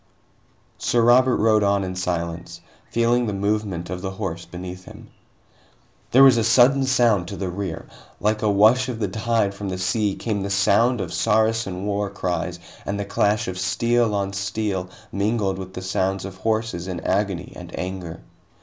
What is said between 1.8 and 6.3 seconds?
in silence, feeling the movement of the horse beneath him. There